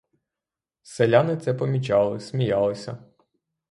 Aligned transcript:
Селяни 0.83 1.37
це 1.37 1.53
помічали— 1.53 2.19
сміялися. 2.19 2.97